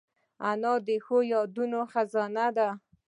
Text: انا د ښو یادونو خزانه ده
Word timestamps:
انا 0.49 0.73
د 0.87 0.89
ښو 1.05 1.17
یادونو 1.33 1.79
خزانه 1.91 2.47
ده 2.57 2.69